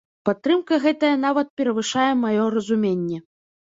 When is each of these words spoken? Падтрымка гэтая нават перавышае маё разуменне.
Падтрымка 0.29 0.79
гэтая 0.85 1.13
нават 1.27 1.53
перавышае 1.61 2.09
маё 2.27 2.43
разуменне. 2.59 3.27